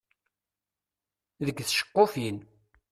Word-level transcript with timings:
Deg 1.45 1.57
tceqqufin. 1.63 2.37